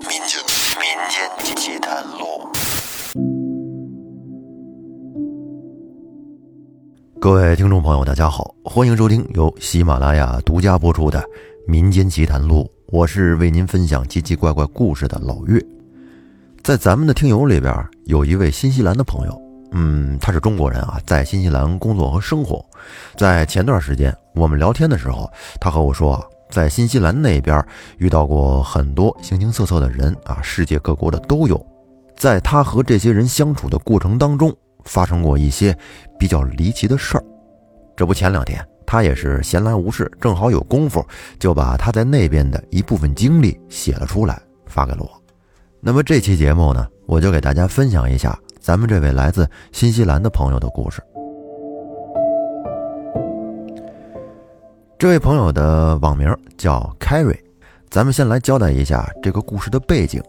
[0.00, 0.40] 民间
[0.78, 2.48] 民间奇谈录。
[7.20, 11.20] 各位听众朋友，大家好，欢迎收听由喜马拉雅独家播出的
[11.66, 15.62] 《民间奇谈录》，我是为您分享奇奇怪怪故事的老岳。
[16.62, 22.64] 在咱们的听友里边，有一位新西兰的朋友，嗯，他是中国人啊，在新西兰工作和生活。
[23.16, 25.30] 在前段时间我们聊天的时候，
[25.60, 27.64] 他和我说啊，在新西兰那边
[27.98, 31.64] 遇到过很多形形色色的人啊，世界各国的都有。
[32.16, 34.54] 在他和这些人相处的过程当中，
[34.84, 35.76] 发生过一些
[36.18, 37.24] 比较离奇的事儿。
[37.96, 41.06] 这不，前两天他也是闲来无事，正好有功夫，
[41.38, 45.10] 就把他在那边的一部分经历写了出来，发给了我。
[45.80, 51.00] 那么这期节目呢，我就给大家分享一下咱们这位来自新西兰的朋友的故事。
[55.00, 56.28] 这位朋友的网名
[56.58, 57.38] 叫 Carry，
[57.88, 60.22] 咱们先来交代一下这个故事的背景。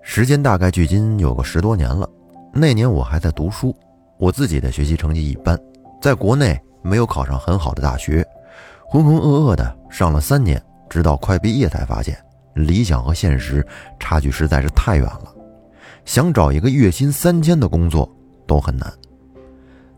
[0.00, 2.08] 时间大概距今有个十多年了，
[2.50, 3.76] 那年我还在读书，
[4.16, 5.54] 我自己的学习成绩一般，
[6.00, 8.26] 在国内没有考上很好的大学，
[8.86, 12.16] 浑浑噩噩的上了三年，直到快毕业才发现。
[12.54, 13.62] 理想和现实
[13.98, 15.34] 差距实在是太远了，
[16.06, 18.10] 想找一个月薪三千的工作
[18.46, 18.90] 都很难。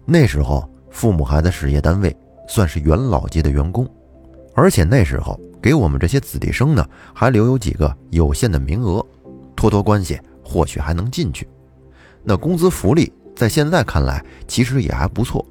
[0.05, 2.15] 那时候父母还在事业单位，
[2.49, 3.89] 算是元老级的员工，
[4.55, 9.05] 而且那时候给我们这些子弟生呢，还留有几个有限的名额，
[9.57, 11.49] 托托关系或许还能进去。
[12.23, 15.45] 那工资福利在现在看来其实也还不错，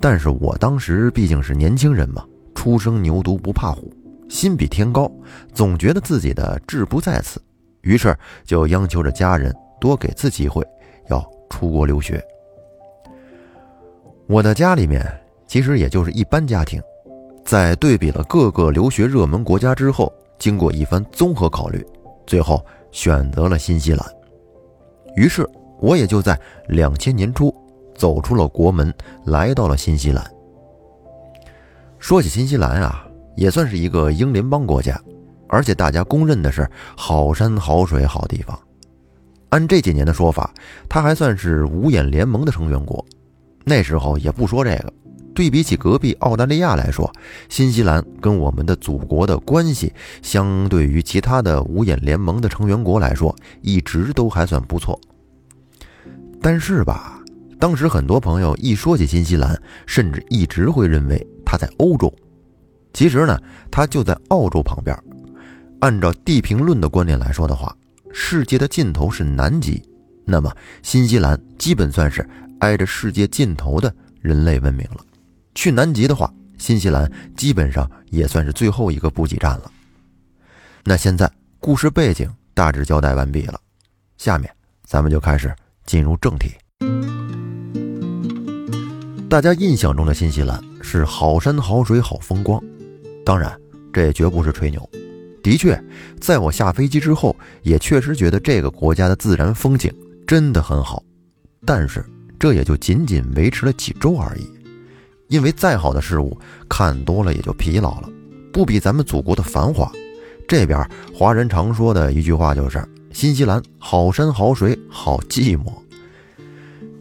[0.00, 2.24] 但是我当时毕竟是年轻人嘛，
[2.54, 3.92] 初生牛犊不怕虎。
[4.28, 5.10] 心比天高，
[5.52, 7.42] 总觉得自己的志不在此，
[7.80, 10.64] 于是就央求着家人多给次机会，
[11.08, 12.24] 要出国留学。
[14.28, 15.04] 我的家里面
[15.50, 16.80] 其实也就是一般家庭，
[17.44, 21.84] 在对比了各个留学热门国家之后，经过一番综合考虑，
[22.24, 24.06] 最后选择了新西兰。
[25.16, 25.44] 于是
[25.80, 27.52] 我也就在两千年初
[27.96, 28.94] 走出了国门，
[29.24, 30.24] 来到了新西兰。
[31.98, 33.04] 说起新西兰啊。
[33.36, 35.00] 也算是一个英联邦国家，
[35.48, 38.58] 而且大家公认的是好山好水好地方。
[39.48, 40.52] 按这几年的说法，
[40.88, 43.04] 它还算是五眼联盟的成员国。
[43.64, 44.92] 那时候也不说这个，
[45.34, 47.10] 对比起隔壁澳大利亚来说，
[47.48, 49.92] 新西兰跟我们的祖国的关系，
[50.22, 55.00] 相对于其他的五眼联盟的成员国来说，一直都还算不错。
[56.42, 57.22] 但是吧，
[57.58, 62.12] 当时很多朋友一说起新西兰，甚至一直会认为它在欧洲。
[62.92, 63.38] 其实呢，
[63.70, 64.96] 它就在澳洲旁边。
[65.78, 67.74] 按照地平论的观点来说的话，
[68.12, 69.82] 世界的尽头是南极，
[70.24, 70.52] 那么
[70.82, 75.04] 新西兰基本算是挨着世界尽头的人类文明了。
[75.60, 79.70] 去南极的话，新西兰基本上也算是最后一个补给站了。
[80.84, 83.60] 那现在故事背景大致交代完毕了，
[84.16, 84.50] 下面
[84.86, 85.54] 咱们就开始
[85.84, 86.52] 进入正题。
[89.28, 92.58] 大家印象中的新西兰是好山好水好风光。
[93.22, 93.54] 当然，
[93.92, 94.90] 这也绝不是吹牛。
[95.42, 95.78] 的确，
[96.18, 99.92] 在我下飞机之后，也确实觉得这个国家的自然风景
[100.26, 101.02] 真的很好。
[101.66, 102.02] 但是，
[102.38, 104.50] 这也就仅仅维持了几周而已。
[105.30, 106.36] 因为再好的事物，
[106.68, 108.10] 看多了也就疲劳了，
[108.52, 109.90] 不比咱们祖国的繁华。
[110.46, 115.72] 这边华人常说的一句话就是：“新西兰好山好水好寂寞。”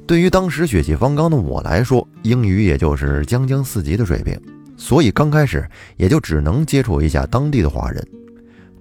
[0.06, 4.40] 对于当时血气方刚的我来说，英语也就是将将四级的水平。
[4.78, 8.08] 所以刚开始也就只能接触一下当地的华人，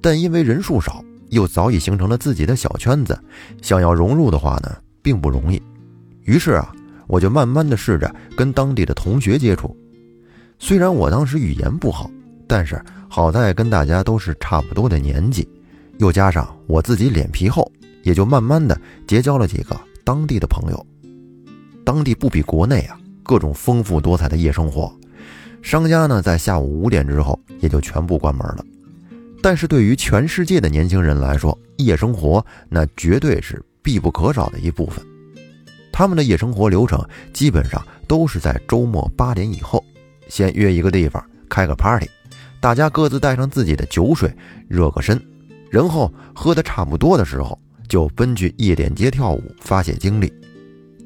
[0.00, 3.18] 但因为人数少，又早已形成了自己的小圈子，
[3.62, 5.60] 想要融入的话呢，并不容易。
[6.22, 6.72] 于是啊，
[7.08, 9.76] 我就慢慢的试着跟当地的同学接触。
[10.60, 12.08] 虽然我当时语言不好，
[12.46, 15.48] 但是好在跟大家都是差不多的年纪，
[15.98, 17.70] 又加上我自己脸皮厚，
[18.02, 20.86] 也就慢慢的结交了几个当地的朋友。
[21.84, 24.92] 当地不比国内啊，各种丰富多彩的夜生活。
[25.62, 28.64] 商家呢，在下午五点之后也就全部关门了。
[29.40, 35.04] 但是对于全世界的年轻人来说，夜生活那绝对是必不可少的一部分。
[35.98, 39.84] 他们的夜生活流程基本上都是在周末八点以后，
[40.28, 42.08] 先约一个地方开个 party，
[42.60, 44.32] 大家各自带上自己的酒水
[44.68, 45.20] 热个身，
[45.68, 47.58] 然后喝得差不多的时候，
[47.88, 50.32] 就奔去夜店街跳舞发泄精力。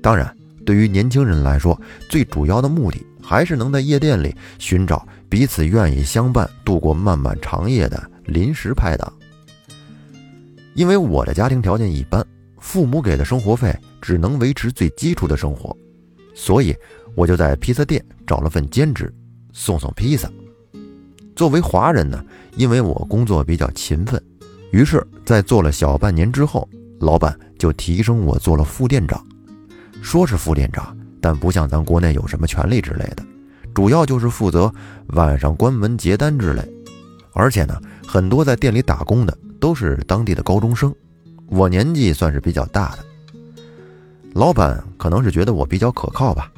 [0.02, 0.36] 当然，
[0.66, 3.02] 对于年轻人来说，最主要的目的。
[3.24, 9.10] 还是能在夜店里寻找彼此愿意相伴度过漫漫长夜的临时拍档。
[10.74, 12.22] 因为我的家庭条件一般，
[12.62, 15.76] 父母给的生活费只能维持最基础的生活，
[16.32, 16.74] 所以
[17.16, 19.12] 我就在披萨店找了份兼职，
[19.52, 20.30] 送送披萨。
[21.34, 22.24] 作为华人呢，
[22.56, 24.22] 因为我工作比较勤奋，
[24.70, 26.66] 于是，在做了小半年之后，
[27.00, 29.22] 老板就提升我做了副店长。
[30.00, 33.24] 说是副店长，但不像咱国内有什么权利之类的，
[33.74, 34.72] 主要就是负责
[35.08, 36.62] 晚上关门结单之类。
[37.32, 37.76] 而且呢，
[38.06, 40.94] 很多在店里打工的都是当地的高中生，
[41.52, 43.04] 我年纪算是比较大的。
[44.32, 46.50] 老板可能是觉得我比较可靠吧，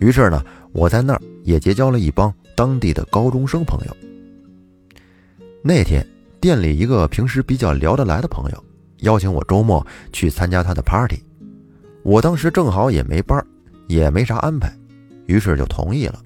[0.00, 3.96] 于是呢，我在那儿也结交了一帮当地的高中生朋友。
[5.62, 6.06] 那天。
[6.40, 8.64] 店里一个平时比较聊得来的朋友
[8.98, 11.18] 邀请我周末去参加他的 party，
[12.02, 13.42] 我当时正好也没班，
[13.86, 14.70] 也没啥安排，
[15.24, 16.20] 于是就同意了。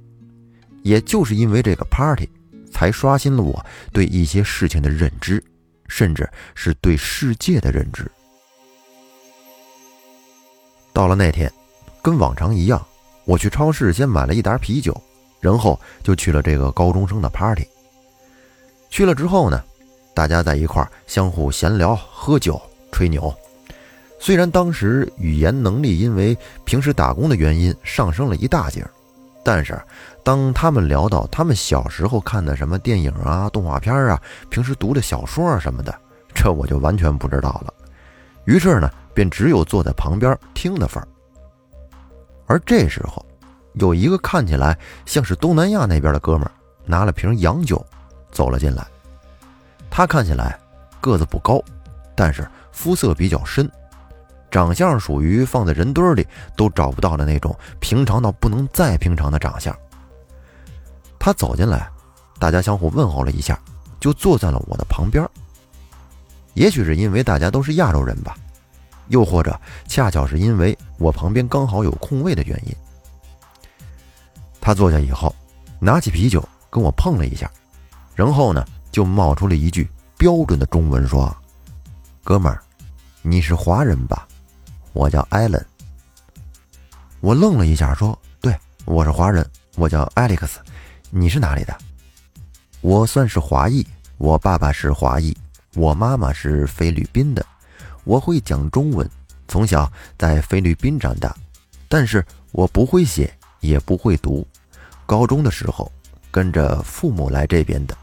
[0.82, 2.28] 也就是因为这个 party，
[2.68, 5.40] 才刷新了我对一些事情的认知，
[5.88, 8.08] 甚至是对世界的认知。
[10.92, 11.52] 到了那天，
[12.02, 12.86] 跟往常一样，
[13.24, 14.96] 我去超市先买了一打啤酒，
[15.40, 17.66] 然后就去了这个高中生的 party。
[18.90, 19.62] 去了之后呢？
[20.14, 22.60] 大家在一块儿相互闲聊、喝酒、
[22.90, 23.32] 吹牛。
[24.18, 28.84] 虽然当时语言能力因为平时打工的原因上升了一大截，
[29.44, 29.80] 但是
[30.28, 34.20] 当他们聊到他们小时候看的什么电影啊、动画片啊、
[34.50, 35.98] 平时读的小说啊什么的，
[36.34, 37.72] 这我就完全不知道了。
[38.44, 41.08] 于是呢，便只有坐在旁边听的份儿。
[42.46, 43.24] 而这时候，
[43.72, 46.52] 有一个看起来像是东南亚那边的哥们儿，
[46.84, 47.82] 拿了瓶洋酒
[48.30, 48.86] 走了进来。
[49.88, 50.58] 他看起来
[51.00, 51.58] 个子不高，
[52.14, 53.66] 但是肤色比较深，
[54.50, 59.74] 长相属于放在人堆里都找不到的那种平常到不能再平常的长相。
[61.18, 61.90] 他走进来，
[62.38, 63.58] 大家相互问候了一下，
[64.00, 65.26] 就坐在了我的旁边。
[66.54, 68.36] 也许是因为大家都是亚洲人吧，
[69.08, 72.74] 又或者恰巧是因为我旁边刚好有空位的原因。
[74.60, 75.34] 他坐下以后，
[75.80, 77.50] 拿起啤酒跟我碰了一下，
[78.14, 78.64] 然后呢？
[78.90, 81.32] 就冒出了一句标准的中文说
[82.24, 82.60] ：“哥们儿，
[83.20, 84.26] 你是华人吧？
[84.94, 85.64] 我叫艾伦。”
[87.20, 90.58] 我愣了一下，说：“对，我是华人，我叫艾利克斯。
[91.10, 91.76] 你是哪里的？”
[92.80, 93.86] 我算是华裔，
[94.18, 95.36] 我爸爸是华裔，
[95.74, 97.44] 我妈妈是菲律宾的。
[98.04, 99.08] 我会讲中文，
[99.48, 101.34] 从小在菲律宾长大，
[101.88, 104.46] 但是我不会写，也不会读。
[105.06, 105.90] 高中的时候
[106.30, 107.96] 跟着父母来这边的。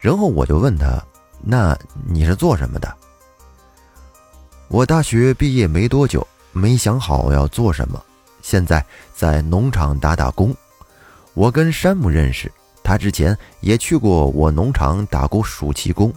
[0.00, 1.02] 然后我就问他
[1.40, 2.92] ：“那你是做什么的？”
[4.68, 8.04] 我大学毕业没多久，没想好要做什么，
[8.42, 8.84] 现在
[9.14, 10.54] 在农场打打工。
[11.38, 12.50] 我跟山姆认识，
[12.82, 16.12] 他之前也去过我农场打过暑期工。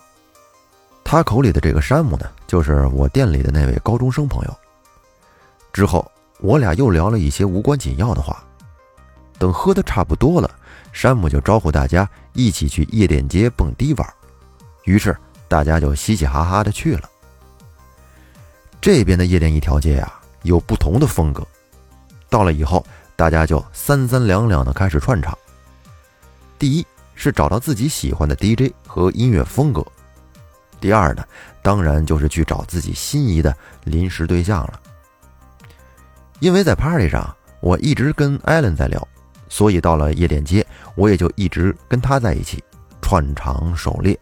[1.04, 4.58] 他口里的这个山姆呢，就是我店里的那位高中生朋友。
[5.72, 8.44] 之后我俩又聊了一些无关紧要的话。
[9.38, 10.50] 等喝的差不多了。
[10.92, 14.14] 山姆就招呼大家一起去夜店街蹦迪玩，
[14.86, 15.16] 于是
[15.48, 17.08] 大家就嘻嘻哈哈的去了。
[18.82, 21.46] 这边的夜店一条街啊，有不同的风格。
[22.28, 22.84] 到了以后，
[23.22, 25.38] 大家就三三两两的开始串场。
[26.58, 29.86] 第一是找到自己喜欢的 DJ 和音乐风格，
[30.80, 31.24] 第二呢，
[31.62, 34.82] 当然就是去找自己心仪的临时对象了。
[36.40, 39.08] 因为在 party 上，我一直跟艾伦在聊。
[39.48, 40.66] 所以到了夜店街，
[40.96, 42.64] 我也就一直跟他在一起
[43.04, 44.20] 串场狩猎。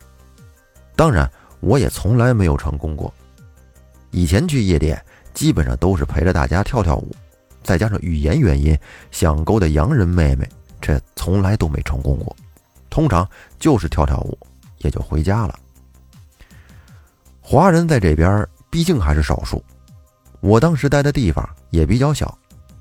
[0.98, 1.32] 当然，
[1.62, 3.14] 我也从来没有成功过。
[4.12, 5.02] 以前去夜店，
[5.34, 7.16] 基本上都是陪着大家跳跳舞，
[7.70, 8.76] 再加上语言原因，
[9.12, 10.50] 想勾搭洋人妹妹，
[10.82, 12.36] 这从来都没成功过。
[12.90, 14.36] 通常就是跳跳舞，
[14.80, 15.60] 也就回家了。
[17.40, 19.64] 华人在这边毕竟还是少数，
[20.40, 22.36] 我当时待的地方也比较小，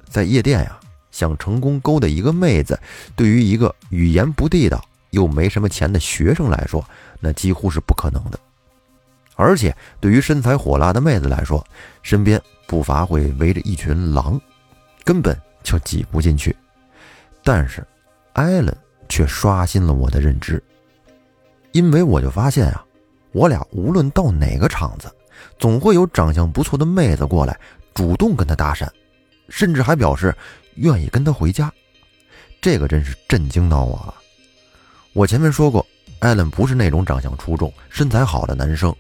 [0.08, 0.80] 在夜店呀。
[1.10, 2.80] 想成功勾搭一个妹子，
[3.14, 6.82] 对于一个语言不地道又没什么钱的学生来说，
[7.20, 8.40] 那几乎是不可能的。
[9.36, 11.62] 而且对于身材火辣的妹子来说，
[12.02, 14.40] 身边不乏会围着一群狼，
[15.08, 16.54] 根本就挤不进去。
[17.42, 17.82] 但是，
[18.34, 18.76] 艾伦
[19.08, 20.62] 却刷新了我的认知，
[21.72, 22.84] 因为我就发现啊，
[23.32, 25.10] 我俩无论到哪个场子，
[25.58, 27.58] 总会有长相不错的妹子过来
[27.94, 28.86] 主动跟他搭讪，
[29.48, 30.34] 甚至还表示。
[30.74, 31.72] 愿意跟他回家，
[32.60, 34.14] 这个真是震惊到我了。
[35.12, 35.84] 我前面说过，
[36.20, 38.94] 艾伦不是那种长相出众、身材好的男生，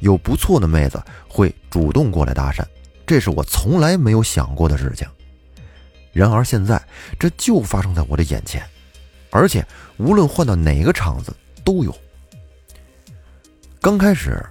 [0.00, 0.98] 有不错的妹子
[1.28, 2.64] 会主动过来搭讪，
[3.06, 5.06] 这是我从来没有想过的事情。
[6.18, 6.82] 然而现在，
[7.16, 8.60] 这就发生在我的眼前，
[9.30, 9.64] 而且
[9.98, 11.32] 无论换到哪个场子
[11.62, 11.96] 都有。
[13.80, 14.44] 刚开始，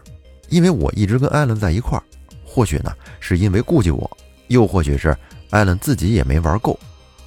[0.48, 2.04] 因为我一直跟艾伦在一块儿，
[2.46, 4.10] 或许呢是因为顾忌我，
[4.48, 5.14] 又或许是。
[5.50, 6.78] 艾伦自己也没玩够，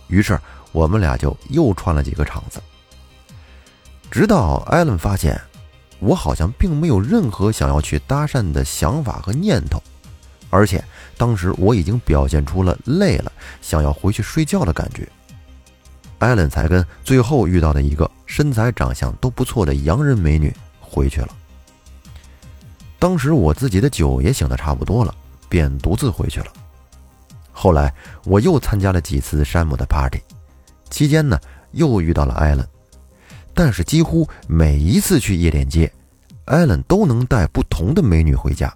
[0.09, 0.39] 于是
[0.73, 2.61] 我们俩就又串了几个场子。
[4.11, 5.39] 直到艾伦发现
[5.99, 9.83] 我好像并没有任何想要去搭讪的想法和念头，
[10.51, 10.85] 而且
[11.17, 15.09] 当时我已经表现出了累了，想要回去睡觉的感觉。
[16.19, 21.29] 艾伦才跟最后遇到的一个身材长相都不错的洋人美女回去了。
[22.99, 25.15] 当时我自己的酒也醒得差不多了，
[25.49, 26.47] 便独自回去了。
[27.53, 27.93] 后来
[28.25, 30.21] 我又参加了几次山姆的 party，
[30.91, 31.39] 期间呢
[31.73, 32.69] 又遇到了艾伦。
[33.55, 35.91] 但是几乎每一次去夜店街，
[36.45, 38.75] 艾伦都能带不同的美女回家。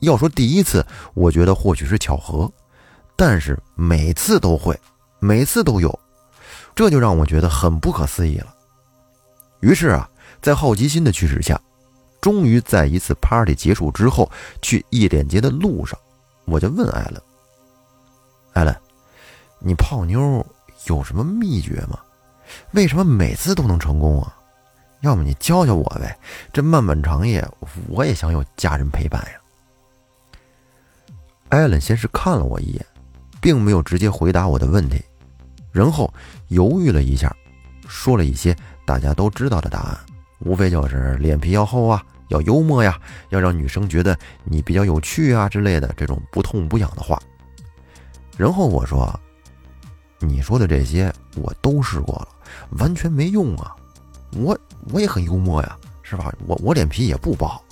[0.00, 2.50] 要说第一次，我觉得或许是巧合，
[3.16, 4.78] 但是每次都会，
[5.18, 5.98] 每次都有，
[6.74, 8.54] 这就让我觉得很不可思议了。
[9.60, 10.08] 于是啊，
[10.40, 11.60] 在好奇心的驱使下，
[12.20, 14.30] 终于在一次 party 结束之后，
[14.62, 15.98] 去夜店街的路上，
[16.44, 17.22] 我就问艾伦
[18.54, 18.76] ：“艾伦，
[19.58, 20.46] 你泡妞
[20.86, 21.98] 有什么秘诀吗？”
[22.72, 24.34] 为什么每次都能成功啊？
[25.02, 26.18] 要么你教教我呗，
[26.52, 27.46] 这漫漫长夜，
[27.88, 29.32] 我也想有家人陪伴呀。
[31.48, 32.86] 艾伦先是看了我一眼，
[33.40, 35.02] 并没有直接回答我的问题，
[35.72, 36.12] 然后
[36.48, 37.34] 犹豫了一下，
[37.86, 39.98] 说了一些大家都知道的答案，
[40.40, 43.00] 无非就是脸皮要厚啊，要幽默呀，
[43.30, 47.18] 要让女生觉得你比较有趣啊之类的这种不痛不痒的话。
[48.36, 49.18] 然后我说
[50.20, 52.28] ：“你说的这些我都试过了。”
[52.78, 53.74] 完全没用啊！
[54.32, 54.58] 我
[54.92, 56.32] 我也很幽默呀，是吧？
[56.46, 57.62] 我我脸皮也不薄，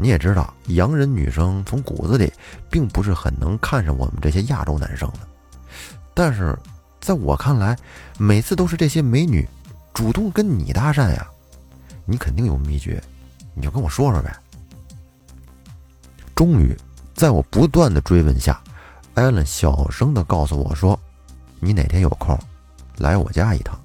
[0.00, 2.32] 你也知道，洋人女生从骨子里
[2.70, 5.18] 并不是很能看上我们这些亚洲男生的。
[6.14, 6.58] 但是，
[7.00, 7.76] 在我看来，
[8.18, 9.46] 每次都是这些美女
[9.92, 11.28] 主动跟你搭讪呀，
[12.04, 13.02] 你肯定有秘诀，
[13.54, 14.34] 你就跟我说说呗。
[16.34, 16.74] 终于，
[17.14, 18.60] 在我不断的追问下，
[19.14, 20.98] 艾伦小声的告诉我说
[21.60, 22.38] ：“你哪天有空，
[22.96, 23.78] 来我家一趟。”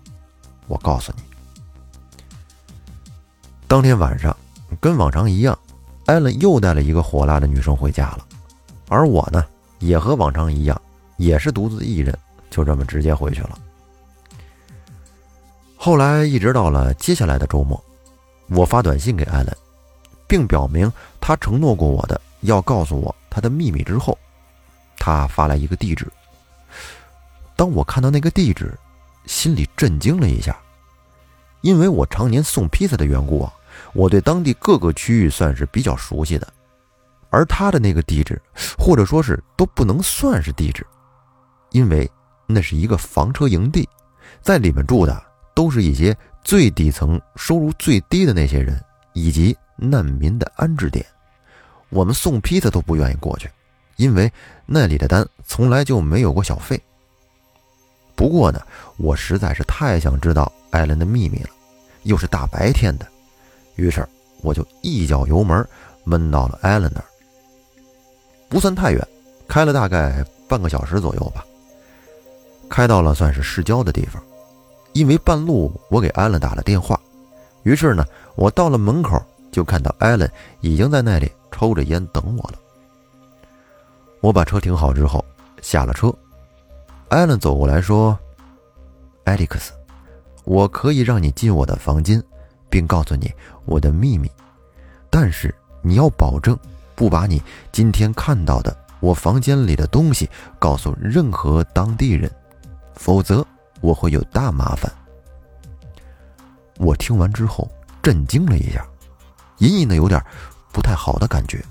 [0.68, 1.24] 我告诉你，
[3.68, 4.36] 当天晚上
[4.80, 5.58] 跟往常一样，
[6.06, 8.26] 艾伦又带了一个火辣的女生回家了，
[8.90, 9.46] 而我呢，
[9.80, 10.80] 也和往常一样，
[11.18, 12.18] 也是独自一人，
[12.50, 13.58] 就这么直接回去了。
[15.76, 17.84] 后来一直到了接下来的周末，
[18.50, 19.58] 我发短信给艾伦，
[20.28, 24.18] 并表明他承诺过我的要告诉我他的秘密之后，
[24.98, 26.08] 他发来一个地址。
[27.56, 28.74] 当我看到那个地址。
[29.28, 30.56] 心里震惊了一下，
[31.62, 33.52] 因为我常年送披萨的缘故啊，
[33.94, 36.48] 我对当地各个区域算是比较熟悉的。
[37.30, 38.42] 而他的那个地址，
[38.78, 40.86] 或者说是都不能算是地址，
[41.72, 42.10] 因为
[42.48, 43.88] 那是一个房车营地，
[44.42, 45.22] 在里面住的
[45.54, 48.82] 都是一些最底层、收入最低的那些人，
[49.14, 51.06] 以及难民的安置点。
[51.90, 53.50] 我们送披萨都不愿意过去，
[53.98, 54.32] 因为
[54.66, 56.82] 那里的单从来就没有过小费。
[58.16, 58.62] 不过呢，
[58.96, 61.50] 我实在是太想知道艾伦的秘密了，
[62.04, 63.06] 又是大白天的，
[63.76, 64.08] 于是
[64.42, 65.68] 我就一脚油门
[66.04, 67.06] 闷到了艾伦那儿。
[68.50, 69.08] 不算太远，
[69.48, 71.46] 开了大概半个小时左右吧。
[72.70, 74.22] 开到了算是市郊的地方，
[74.94, 77.00] 因为半路我给艾伦打了电话，
[77.64, 78.06] 于是呢，
[78.36, 80.30] 我到了门口就看到艾伦
[80.62, 82.60] 已经在那里抽着烟等我了。
[84.22, 85.24] 我把车停好之后，
[85.62, 86.14] 下了车。
[87.10, 88.18] 艾伦走过来说
[89.26, 89.72] ：“艾利克斯，
[90.44, 92.22] 我可以让你进我的房间，
[92.70, 93.32] 并告诉你
[93.66, 94.30] 我的秘密，
[95.10, 96.58] 但是你要保证
[96.96, 97.42] 不把你
[97.72, 100.30] 今天看到的我房间里的东西
[100.60, 102.32] 告诉任何当地人，
[102.96, 103.46] 否则
[103.82, 104.92] 我会有大麻烦。”
[106.78, 107.70] 我听完之后
[108.02, 108.86] 震惊了一下，
[109.60, 110.24] 隐隐的有点
[110.72, 111.64] 不太好的感觉。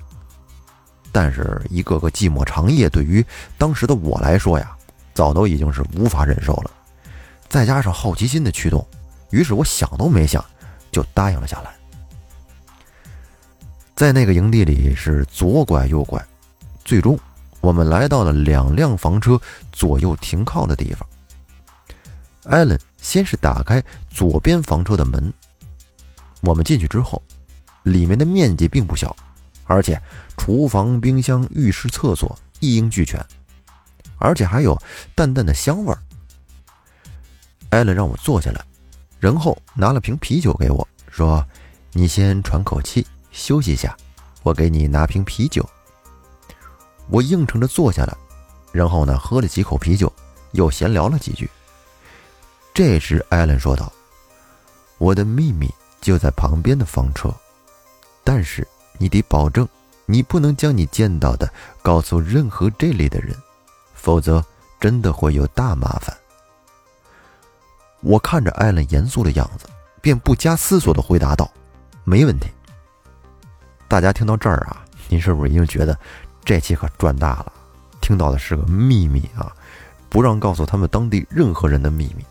[1.13, 3.25] 但是，一个个寂寞长夜对于
[3.57, 4.77] 当时的我来说呀。
[5.15, 6.71] 早都已经是无法忍受了，
[7.49, 8.85] 再加上好奇心的驱动，
[9.31, 10.45] 于是我想都没想
[10.95, 11.75] 就答应了下来。
[13.95, 16.25] 在那个营地里是左拐右拐，
[16.85, 17.19] 最终
[17.61, 19.41] 我们来到了两辆房车
[19.73, 21.07] 左右停靠的地方。
[22.45, 25.33] 艾伦先是打开左边房车的门，
[26.41, 27.23] 我们进去之后，
[27.83, 29.15] 里面的面积并不小，
[29.65, 30.01] 而且
[30.37, 33.25] 厨房、冰箱、浴室、厕所一应俱全。
[34.19, 34.81] 而且还有
[35.15, 35.99] 淡淡的香味儿。
[37.71, 38.65] 艾伦让我坐下来，
[39.25, 41.43] 然后拿了瓶啤酒给我，说
[41.93, 43.97] ：“你先喘口气，休息一下，
[44.43, 45.66] 我给你拿瓶啤酒。”
[47.09, 48.14] 我应承着坐下来，
[48.71, 50.12] 然后呢，喝了几口啤酒，
[50.52, 51.49] 又闲聊了几句。
[52.75, 53.90] 这时，艾伦说道
[55.00, 57.35] ：“我的秘密就在旁边的房车，
[58.25, 59.66] 但是你得保证，
[60.04, 61.50] 你不能将你见到的
[61.81, 63.35] 告诉任何这里的人。”
[63.97, 64.45] 否则，
[64.78, 66.14] 真的会有大麻烦。
[68.04, 69.66] 我看着艾伦严肃的样子，
[70.02, 71.50] 便不加思索地回答道
[72.04, 72.49] ：“没问题。
[73.88, 75.99] 大家听到这儿啊，您是不是已经觉得
[76.44, 77.52] 这期可赚大了？
[78.02, 79.50] 听到的是个秘密啊，
[80.11, 82.23] 不让告诉他们当地任何人的秘密。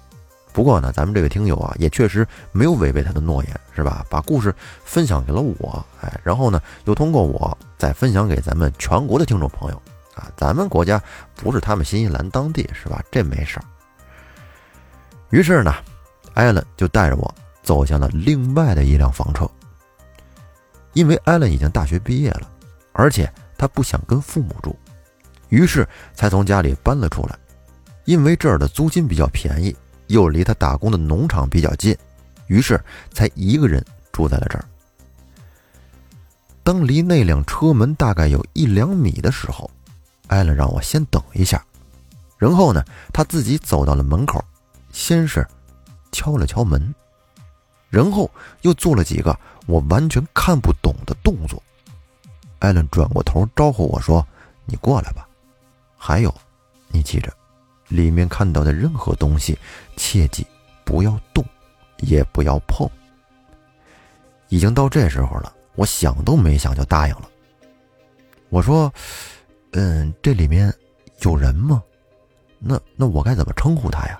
[0.51, 4.05] 不过呢，咱们这个听友啊，也确实没有违背他的诺言，是吧？
[4.11, 4.53] 把故事
[4.85, 9.81] 分享给了我，哎，然后呢，又通过我再分享给咱们全国的听众朋友
[10.13, 10.29] 啊。
[10.37, 11.01] 咱们国家
[11.35, 13.03] 不是他们新西兰当地，是吧？
[13.09, 13.65] 这没事儿。
[15.33, 15.73] 于是呢，
[16.35, 19.49] 艾伦就带着我走向了另外的一辆房车。
[20.93, 22.47] 因为艾伦已经大学毕业了，
[22.91, 24.77] 而且他不想跟父母住，
[25.49, 27.35] 于是才从家里搬了出来。
[28.05, 29.75] 因为这儿的租金比较便宜。
[30.07, 31.97] 又离他打工的农场比较近，
[32.47, 32.79] 于是
[33.13, 34.65] 才一个人住在了这儿。
[36.61, 39.71] 当离那辆车门大概有一两米的时候，
[40.27, 41.65] 艾伦让我先等一下，
[42.37, 44.43] 然后呢，他自己走到了门口，
[44.93, 45.45] 先是
[46.13, 46.93] 敲了敲门，
[47.89, 48.31] 然后
[48.61, 51.61] 又做了几个我完全看不懂的动作。
[52.59, 54.25] 艾伦转过头招呼我说
[54.65, 55.27] ：“你过来吧。”
[55.97, 56.33] 还有，
[56.87, 57.33] 你记着。
[57.89, 59.57] 里面看到的任何东西，
[59.97, 60.47] 切记
[60.85, 61.43] 不要动，
[61.97, 62.89] 也不要碰。
[64.47, 67.29] 已经到这时候了，我想都没想就答应了。
[68.49, 68.91] 我说
[69.73, 70.73] ：“嗯，这里面
[71.21, 71.83] 有人吗？
[72.57, 74.19] 那那我该怎么称呼他呀？”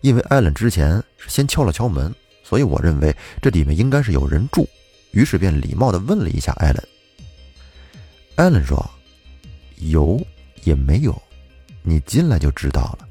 [0.00, 4.68] 因为艾伦之前是先敲了敲门，所以我认为这里面应该是有人住，
[5.12, 6.88] 于是便礼貌的问了一下艾伦。
[8.36, 8.88] 艾伦说
[9.90, 10.20] ：“有
[10.64, 11.20] 也没有。”
[11.82, 13.08] 你进来就知道了。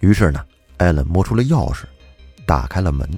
[0.00, 0.44] 于是呢，
[0.76, 1.84] 艾伦摸出了钥匙，
[2.46, 3.08] 打开了门。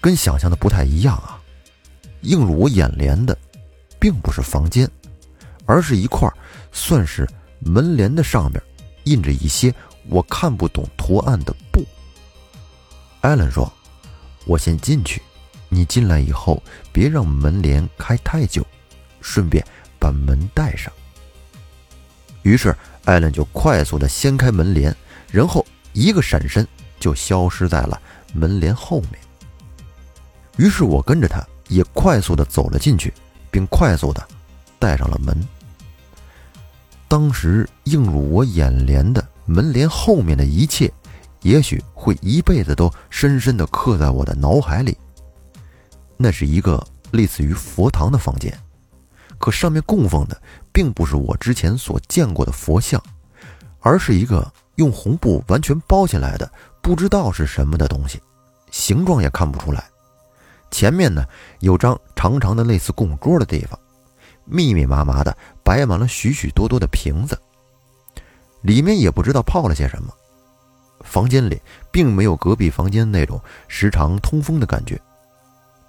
[0.00, 1.38] 跟想象的不太一样啊！
[2.22, 3.36] 映入我眼帘的，
[3.98, 4.90] 并不是房间，
[5.66, 6.26] 而是一块
[6.72, 8.62] 算是门帘的上面
[9.04, 9.70] 印着一些
[10.08, 11.84] 我看不懂图案的布。
[13.20, 13.70] 艾伦说
[14.46, 15.20] ：“我先进去，
[15.68, 18.66] 你进来以后别让门帘开太久，
[19.20, 19.64] 顺便
[19.98, 20.92] 把门带上。”
[22.42, 24.96] 于是，艾伦就快速的掀开门帘，
[25.30, 26.66] 然后一个闪身
[26.98, 28.00] 就消失在了
[28.32, 29.20] 门帘后面。
[30.56, 33.12] 于是我跟着他，也快速的走了进去，
[33.50, 34.26] 并快速的
[34.78, 35.46] 带上了门。
[37.06, 40.88] 当时映入我眼帘的门帘后面的一切，
[41.42, 44.96] 也许会一辈子都深深的刻在我的脑海里。
[46.16, 48.56] 那是一个类似于佛堂的房间。
[49.38, 53.02] 可上面供奉的并不是我之前所见过的佛像，
[53.80, 56.48] 而是一个用红布完全包起来的
[56.80, 58.20] 不知道是什么的东西，
[58.70, 59.82] 形状也看不出来。
[60.70, 61.24] 前面呢
[61.58, 63.76] 有张长长的类似供桌的地方，
[64.44, 67.36] 密密麻麻的摆满了许许多多的瓶子，
[68.62, 70.12] 里面也不知道泡了些什么。
[71.02, 75.00] 房间里并没有隔壁房间那种时常通风的感觉。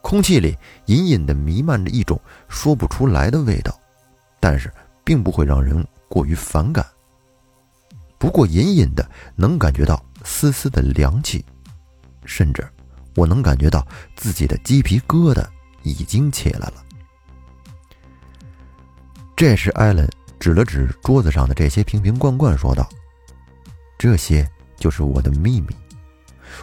[0.01, 3.77] 空气里隐隐的弥漫着一种说不出来的味道，
[4.39, 4.71] 但是
[5.03, 6.85] 并不会让人过于反感。
[8.17, 11.43] 不过隐隐的能感觉到丝丝的凉气，
[12.25, 12.67] 甚至
[13.15, 15.45] 我能感觉到自己的鸡皮疙瘩
[15.83, 16.83] 已经起来了。
[19.35, 20.07] 这时，艾伦
[20.41, 22.89] 指了指桌子上的这些瓶瓶罐罐，说道
[23.95, 25.67] ：“这些就是我的秘密。”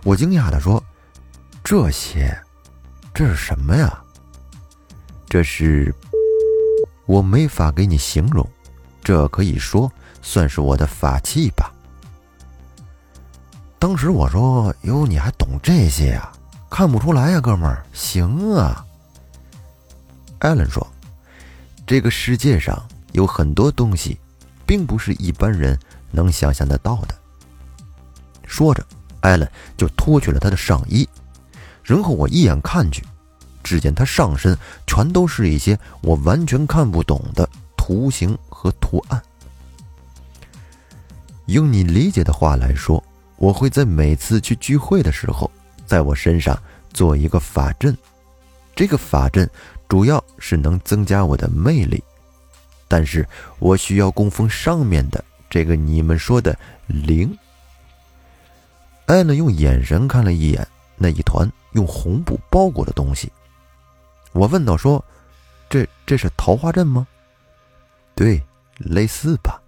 [0.02, 0.82] 我惊讶地说
[1.62, 2.36] ：“这些？”
[3.14, 4.02] 这是什么呀？
[5.28, 5.94] 这是
[7.06, 8.44] 我没法给你形容，
[9.00, 9.90] 这可以说
[10.22, 11.72] 算是我的法器吧。
[13.78, 16.32] 当时我说：“哟，你还懂这些呀？
[16.68, 18.84] 看不出来呀，哥们儿，行啊。”
[20.40, 20.84] 艾伦说
[21.86, 22.84] ：“这个世界上
[23.18, 24.16] 有很多东西，
[24.64, 25.76] 并不是一般人
[26.12, 27.14] 能想象得到的。”
[28.46, 28.86] 说着，
[29.20, 31.06] 艾伦就脱去了他的上衣。
[31.82, 33.02] 然后我一眼看去，
[33.64, 39.20] 只见他上身全都是一些我完全看不懂的图形和图案。
[41.46, 43.02] 用你理解的话来说，
[43.36, 45.50] 我会在每次去聚会的时候，
[45.86, 46.56] 在我身上
[46.92, 47.96] 做一个法阵。
[48.76, 49.50] 这个法阵
[49.88, 52.00] 主要是能增加我的魅力，
[52.88, 53.24] 但是
[53.60, 57.38] 我需要供奉上面的这个你们说的灵。
[59.06, 61.48] 艾伦用眼神看了一眼那一团。
[61.72, 63.30] 用红布包裹的东西，
[64.32, 65.04] 我问道：“说，
[65.68, 67.06] 这这是桃花阵吗
[68.16, 68.42] ？”“对，
[68.78, 69.60] 类似吧。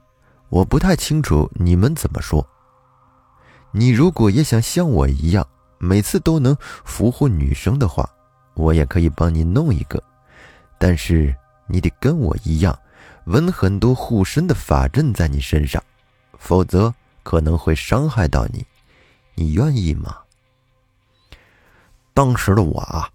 [0.49, 2.45] 我不太清楚你们怎么说。
[3.71, 8.11] 你如果也想像我一样，每次都能俘获女生的话，
[8.55, 10.03] 我也可以帮你弄一个。
[10.79, 11.33] 但是
[11.67, 12.77] 你得跟我一样，
[13.27, 15.83] 纹很多护身的法阵在你身上，
[16.39, 18.65] 否则可能会伤害到你。
[19.35, 20.17] 你愿意吗？”
[22.13, 23.09] 当时的我啊，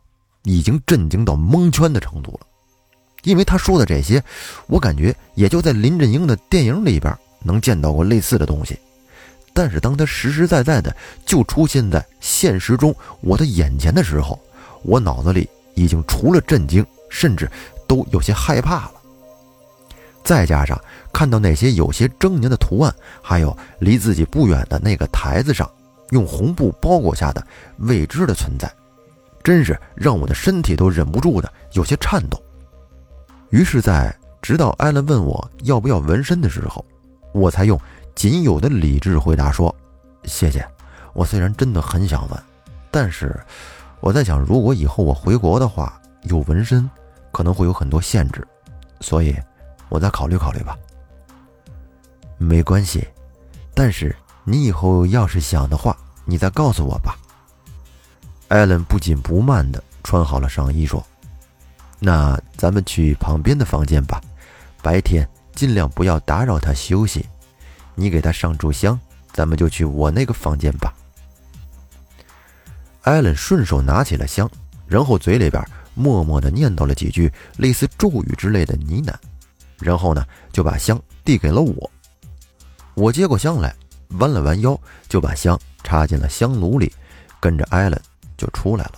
[0.44, 2.48] 已经震惊到蒙圈的程度了，
[3.24, 4.24] 因为他说的这些，
[4.68, 8.80] 我感觉也就在林振英的电影里边能见到过类似的东西。
[9.54, 14.40] 但是当他实实在在的就出现在现实中我的眼前的时候，
[14.82, 17.50] 我脑子里已经除了震惊，甚至
[17.88, 18.95] 都有些害怕了。
[20.26, 20.78] 再加上
[21.14, 25.70] 看到那些有些狰狞的图案，还有离自己不远的那个台子上
[26.10, 27.46] 用红布包裹下的
[27.78, 28.70] 未知的存在，
[29.44, 32.42] 真是让我的身体都忍不住的有些颤抖。
[33.52, 36.84] 于是，在直到艾伦问我要不要纹身的时候，
[37.32, 37.80] 我才用。
[38.16, 39.76] 仅有的理智回答说
[40.24, 40.66] ：“谢谢，
[41.12, 42.44] 我虽然真的很想纹，
[42.90, 43.38] 但是
[44.00, 46.90] 我在想，如果以后我回国的话，有纹身
[47.34, 48.48] 可能会有很多限制，
[49.02, 49.36] 所以
[49.90, 50.78] 我再考虑考虑吧。”
[52.38, 53.08] 没关系，
[53.74, 55.96] 但是你以后要是想的话，
[56.26, 57.18] 你再告诉我吧。
[58.50, 61.04] 艾伦不紧不慢地穿好了上衣，说
[62.00, 64.22] ：“那咱们去旁边的房间吧，
[64.82, 67.26] 白天尽量不要打扰他休息。”
[67.98, 69.00] 你给他上炷香，
[69.32, 70.94] 咱们就去我那个房间吧。
[73.04, 74.50] 艾伦顺手拿起了香，
[74.86, 79.14] 然后嘴里边默默的念叨了几句类似咒语之类的呢喃，
[79.80, 81.92] 然后呢就把香递给了我。
[82.94, 83.76] 我接过香来，
[84.20, 86.92] 弯了弯腰，就把香插进了香炉里，
[87.40, 88.02] 跟着艾伦
[88.38, 88.94] 就出来了。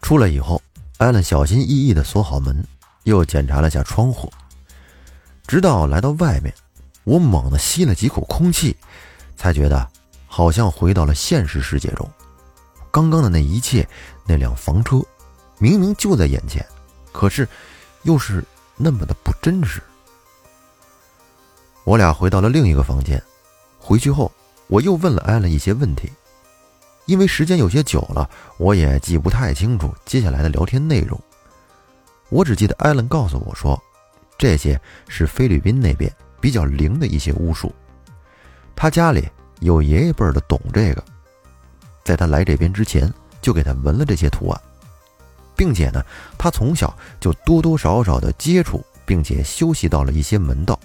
[0.00, 0.62] 出来以后，
[0.96, 2.64] 艾伦小心翼翼的锁好门，
[3.04, 4.32] 又检查了下窗户，
[5.46, 6.54] 直到来到外面。
[7.04, 8.76] 我猛地吸了几口空气，
[9.34, 9.88] 才觉得
[10.26, 12.06] 好像回到了现实世界中。
[12.90, 13.86] 刚刚的那一切，
[14.26, 15.02] 那辆房车，
[15.58, 16.64] 明明就在眼前，
[17.12, 17.48] 可是
[18.02, 18.44] 又是
[18.78, 19.82] 那么的不真实。
[21.84, 23.22] 我俩回到了另一个房间。
[23.78, 24.32] 回去后，
[24.68, 26.10] 我又问了艾伦一些问题，
[27.06, 31.20] 因为时间有些久了，我也记不太清楚接下来的聊天内容。
[32.30, 33.78] 我只记得艾伦告诉我说，
[34.38, 36.10] 这些是菲律宾那边。
[36.40, 37.74] 比较灵的一些巫术，
[38.76, 41.02] 他家里有爷爷辈的懂这个，
[42.04, 43.12] 在他来这边之前
[43.42, 44.62] 就给他纹了这些图案，
[45.58, 46.00] 并且呢，
[46.38, 50.78] 他从小就多多少少的接触并且修习到了一些门道，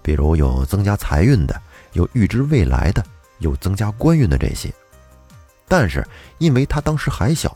[0.00, 1.60] 比如有增加财运的，
[1.92, 3.04] 有预知未来的，
[3.38, 4.72] 有增加官运的这些。
[5.66, 6.06] 但是
[6.38, 7.54] 因为他当时还小，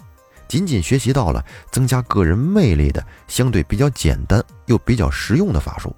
[0.48, 5.94] 仅仅学习到了增加个人魅力的相对比较简单又比较实用的法术。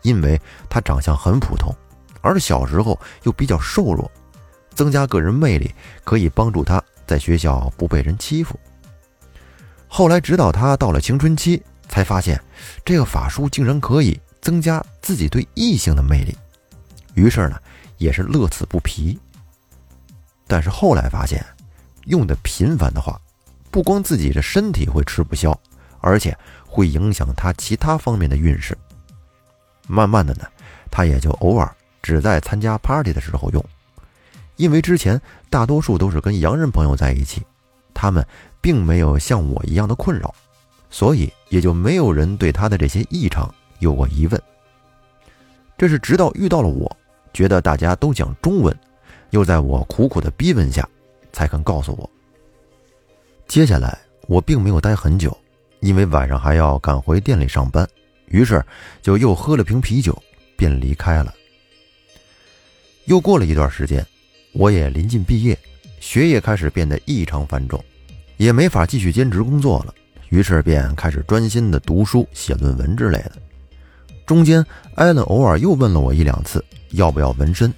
[0.00, 1.70] 因为他长相很普通，
[2.22, 4.10] 而小时候又比较瘦弱，
[4.74, 8.58] 增加个人魅力可以帮助他在学校不被人欺负。
[9.92, 12.40] 后来直到他到了青春期，才发现
[12.84, 16.34] 这个法术竟然可以增加自己对异性的魅力，
[17.14, 17.58] 于是呢
[17.98, 19.18] 也是乐此不疲。
[20.46, 21.44] 但是后来发现，
[22.04, 23.20] 用的频繁的话，
[23.72, 25.52] 不光自己的身体会吃不消，
[26.00, 28.78] 而且会影响他其他方面的运势。
[29.88, 30.44] 慢慢的呢，
[30.88, 31.68] 他也就偶尔
[32.00, 33.64] 只在参加 party 的时候用，
[34.54, 37.42] 因为之前大多数都是跟洋人朋友在一起，
[38.00, 38.26] 他们
[38.62, 40.34] 并没有像我一样的困扰，
[40.88, 44.42] 所以也就没有人对他的这些异常有过疑问。
[45.76, 46.90] 这是直到遇到了我，
[47.34, 48.74] 觉得大家都讲中文，
[49.32, 50.88] 又在我苦苦的逼问下，
[51.30, 52.10] 才肯告诉我。
[53.46, 55.36] 接下来我并没有待很久，
[55.80, 57.86] 因为晚上还要赶回店里上班。
[58.28, 58.64] 于是
[59.02, 60.16] 就又喝了瓶啤酒，
[60.56, 61.34] 便离开了。
[63.04, 64.06] 又过了一段时间，
[64.52, 65.58] 我也临近毕业，
[66.00, 67.84] 学业开始变得异常繁重，
[68.40, 69.94] 也没法继续兼职工作了。
[70.30, 73.32] 于是便开始专心的读书、写论文之类的。
[74.24, 77.70] 中间，艾伦偶尔又问了我一两次要不要纹身，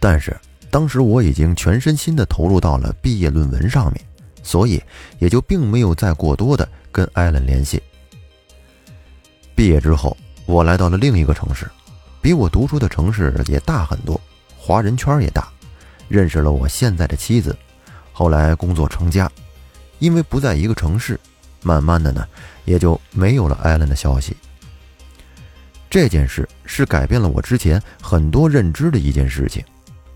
[0.00, 0.34] 但是
[0.70, 4.02] 当时我已经全身心的投入到了毕业论文上面，
[4.42, 4.82] 所以
[5.18, 7.82] 也就并没有再过多的跟艾伦联系。
[9.54, 11.68] 毕业之后，我来到了另一个城市，
[12.22, 14.18] 比我读书的城市也大很多，
[14.56, 15.46] 华人圈也大，
[16.08, 17.54] 认识了我现在的妻子。
[18.14, 19.30] 后来工作成家，
[19.98, 21.18] 因为不在一个城市，
[21.62, 22.26] 慢慢的呢，
[22.64, 24.36] 也就没有了艾伦的消息。
[25.90, 29.64] 这件事是改变了我之前很多认知的一件事情，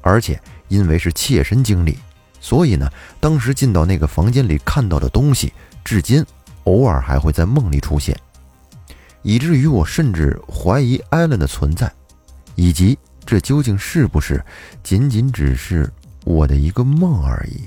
[0.03, 1.99] 而且因为是切身经历，
[2.41, 2.91] 所以呢，
[3.21, 6.25] 当时进到那个房间里看到的东西，至今
[6.65, 8.15] 偶尔还会在梦里出现。
[9.23, 11.91] 以至于我甚至怀疑艾伦的存在，
[12.55, 14.45] 以及这究竟是不是
[14.83, 15.91] 仅仅只是
[16.25, 17.63] 我的一个梦而已。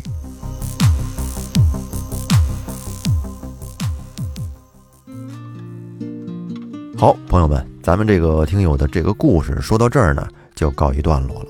[6.98, 11.48] 好，朋友们，咱们这个听友的这个故事说到这儿呢，就告一段落了。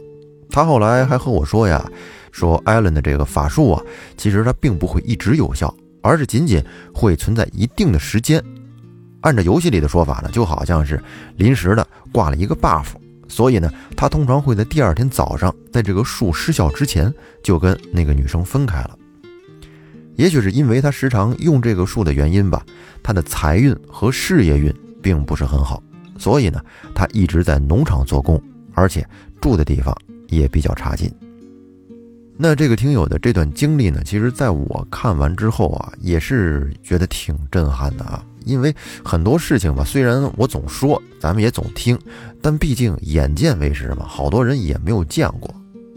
[0.50, 1.88] 他后来还和我说呀，
[2.32, 3.84] 说艾伦的这个法术啊，
[4.18, 8.44] 其实它并不会一直有效，而是仅仅会存在一定的时间。
[9.22, 11.00] 按照游戏里的说法呢，就好像是
[11.38, 12.88] 临时的挂了一个 buff，
[13.28, 18.98] 所以呢，他通常会在第二天早上，在这个术失效之前就跟那个女生分开了。
[20.16, 22.66] 也许是因为他时常用这个术的原因吧，
[23.04, 24.74] 他的财运和事业运
[25.06, 25.84] 并不是很好，
[26.18, 26.60] 所以呢，
[26.96, 28.42] 他一直在农场做工，
[28.74, 29.08] 而且
[29.40, 29.96] 住的地方
[30.30, 31.14] 也比较差劲。
[32.36, 38.26] 那这个听友的这段经历呢，其实在我看完之后啊，也是觉得挺震撼的啊。
[38.46, 41.96] 因为很多事情吧，虽然我总说，咱们也总听，
[42.42, 45.54] 但毕竟眼见为实嘛，好多人也没有见过。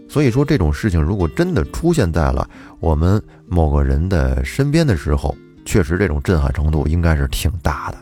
[0.07, 2.47] 所以说这种事情如果真的出现在了
[2.79, 7.97] 我们某个人的身边的时候，确实这种震撼程度应该是挺大的。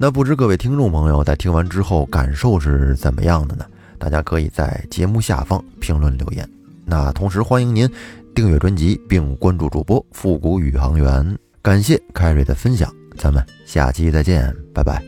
[0.00, 3.66] 那不知各位听众朋友在听完之后感受是怎么样的呢？
[3.98, 6.48] 大家可以在节目下方评论留言。
[6.84, 7.90] 那同时欢迎您
[8.32, 11.36] 订阅专辑并关注主播复古宇航员。
[11.60, 15.02] 感谢凯瑞的分享，咱们下期再见，拜拜。